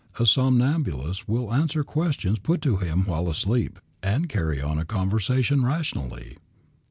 A 0.19 0.25
somnambulist 0.25 1.27
will 1.29 1.53
answer 1.53 1.83
questions 1.83 2.39
put 2.39 2.59
to 2.63 2.77
him 2.77 3.05
while 3.05 3.29
asleep 3.29 3.77
and 4.01 4.27
carry 4.27 4.59
on 4.59 4.79
a 4.79 4.83
conversation 4.83 5.63
rationally. 5.63 6.37